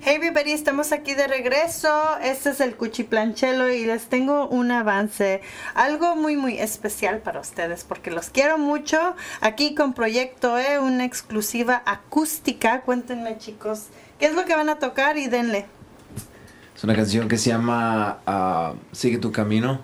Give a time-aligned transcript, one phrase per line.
[0.00, 1.88] Hey everybody, estamos aquí de regreso.
[2.22, 5.40] Este es el Cuchiplanchelo y les tengo un avance,
[5.74, 9.16] algo muy muy especial para ustedes porque los quiero mucho.
[9.40, 12.82] Aquí con Proyecto E, una exclusiva acústica.
[12.82, 13.86] Cuéntenme chicos,
[14.20, 15.66] ¿qué es lo que van a tocar y denle?
[16.76, 19.80] Es una canción que se llama ah, Sigue tu camino,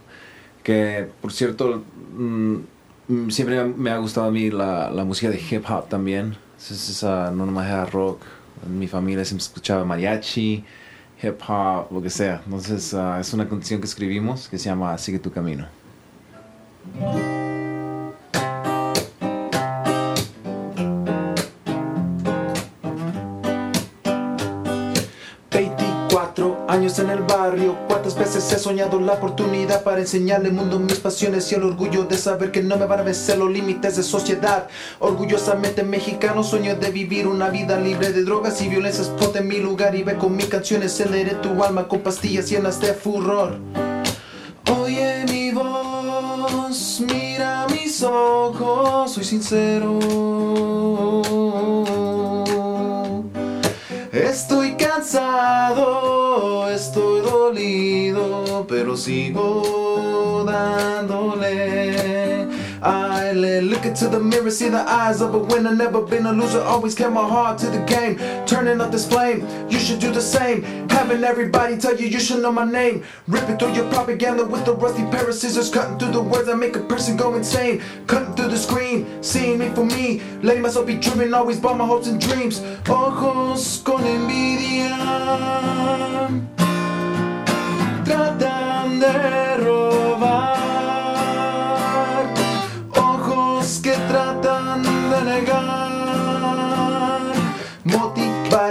[0.63, 1.83] que por cierto
[2.17, 6.37] mm, siempre me ha gustado a mí la, música de hip hop también.
[6.57, 8.21] Es, es no nomás rock
[8.65, 10.65] en mi familia siempre escuchaba mariachi,
[11.23, 12.43] hip hop, lo que sea.
[12.45, 15.67] Entonces uh, es una canción que escribimos que se llama Sigue tu camino.
[26.75, 30.99] Años en el barrio Cuántas veces he soñado la oportunidad para enseñarle al mundo mis
[30.99, 34.03] pasiones y el orgullo de saber que no me van a vencer los límites de
[34.03, 34.69] sociedad.
[34.99, 39.09] Orgullosamente mexicano sueño de vivir una vida libre de drogas y violencias.
[39.09, 42.81] Ponte en mi lugar y ve con mis canciones, celebre tu alma con pastillas llenas
[42.81, 43.59] de furor.
[44.81, 49.99] Oye mi voz, mira mis ojos, soy sincero.
[54.13, 56.24] Estoy cansado,
[56.71, 62.34] estoy dolido, pero sigo dándole.
[62.85, 66.61] I look into the mirror, see the eyes of a winner, never been a loser,
[66.61, 68.19] always kept my heart to the game.
[68.47, 70.63] Turning up this flame, you should do the same.
[70.91, 73.03] Having everybody tell you you should know my name.
[73.27, 76.57] Ripping through your propaganda with the rusty pair of scissors, cutting through the words that
[76.57, 77.83] make a person go insane.
[78.07, 81.87] Cutting through the screen, seeing me for me, letting myself be driven, always by my
[81.87, 82.61] hopes and dreams.
[82.89, 84.95] Ojos con envidia.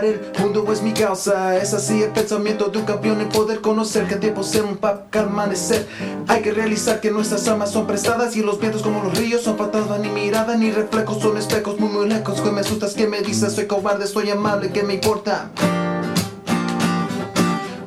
[0.03, 1.55] El mundo es mi causa.
[1.55, 5.19] Es así el pensamiento de un campeón En poder conocer que tiempo ser un papá
[5.21, 5.87] amanecer.
[6.27, 9.58] Hay que realizar que nuestras almas son prestadas Y los vientos como los ríos son
[9.58, 12.42] fantasmas Ni mirada ni reflejos son espejos muy muy lejos.
[12.42, 15.49] Que me asustas, que me dices soy cobarde, soy amable ¿Qué me importa?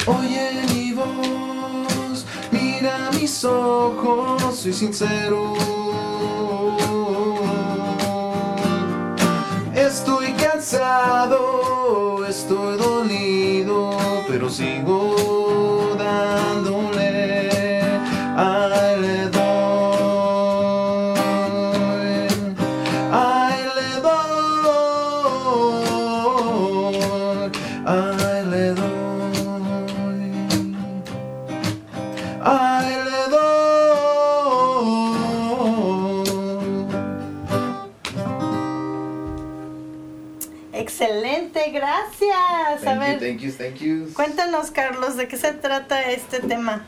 [0.06, 5.52] Oye mi voz, mira mis ojos Soy sincero.
[9.74, 10.32] Estoy
[12.76, 17.80] dolido, pero sigo dándole.
[18.36, 19.46] Ay, le doy,
[23.12, 24.16] ay, le doy,
[27.86, 28.95] ay, le doy,
[40.78, 42.82] Excelente, gracias.
[42.82, 44.12] Thank a ver, you, thank you, thank you.
[44.12, 46.84] Cuéntanos, Carlos, ¿de qué se trata este tema?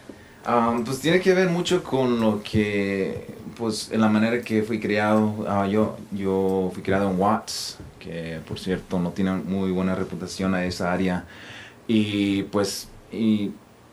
[0.47, 3.27] Um, pues tiene que ver mucho con lo que,
[3.57, 5.27] pues, en la manera que fui criado.
[5.27, 10.55] Uh, yo, yo fui criado en Watts, que por cierto no tiene muy buena reputación
[10.55, 11.25] a esa área.
[11.87, 13.53] Y pues, y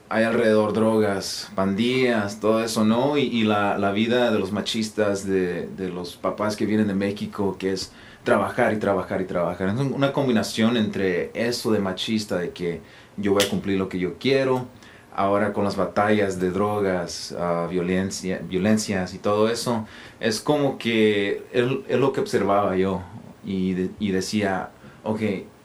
[0.09, 3.17] hay alrededor drogas, pandillas, todo eso, ¿no?
[3.17, 7.57] Y, la, la, vida de los machistas, de, de los papás que vienen de México,
[7.57, 7.91] que es
[8.23, 9.69] trabajar y trabajar y trabajar.
[9.69, 12.81] Es una combinación entre eso de machista, de que
[13.17, 14.67] yo voy a cumplir lo que yo quiero,
[15.15, 19.87] ahora con las batallas de drogas, uh, violencia, violencias y todo eso,
[20.19, 23.01] es como que es, lo que observaba yo
[23.45, 24.71] y, y decía,
[25.03, 25.21] ok,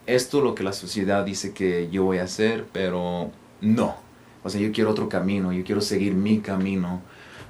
[0.07, 3.31] esto es lo que la sociedad dice que yo voy a hacer, pero
[3.61, 4.09] no.
[4.43, 7.03] O sea, yo quiero otro camino, yo quiero seguir mi camino.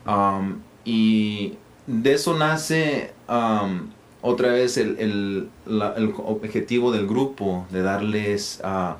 [0.06, 1.55] Um, y
[1.87, 3.12] de eso nace...
[3.28, 3.91] Um,
[4.23, 8.95] otra vez el, el, objetivo del grupo de darles uh,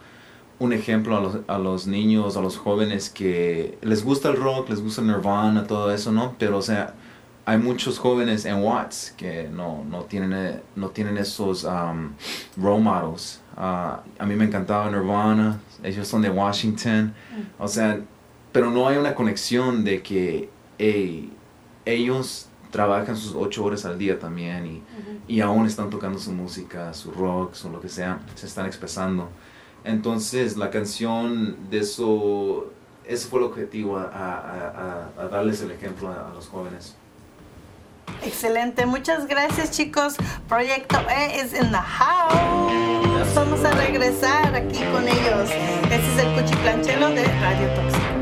[0.65, 4.71] un ejemplo a los, a los, niños, a los jóvenes que les gusta el rock,
[4.71, 6.34] les gusta Nirvana, todo eso, ¿no?
[6.39, 6.95] Pero o sea,
[7.50, 12.12] hay muchos jóvenes en Watts que no, no, tienen, no tienen esos um,
[12.56, 13.41] role models.
[13.56, 17.13] Uh, a mí me encantaba Nirvana, ellos son de Washington,
[17.59, 17.98] o sea,
[18.53, 20.48] pero no hay una conexión de que
[20.78, 21.33] hey,
[21.84, 24.83] ellos trabajan sus ocho horas al día también y,
[25.27, 29.28] y, aún están tocando su música, su rock, o lo que sea, se están expresando.
[29.83, 32.71] Entonces la canción de eso,
[33.04, 36.95] ese fue el objetivo, a, a, a darles el ejemplo a, los jóvenes.
[38.22, 40.15] Excelente, muchas gracias chicos.
[40.48, 43.34] Proyecto E es in the house.
[43.34, 45.51] Vamos a regresar aquí con ellos.
[45.91, 48.20] Este es el Cuchiplanchelo de Radio Tóxico.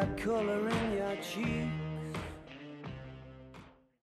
[0.00, 1.79] that color in your cheek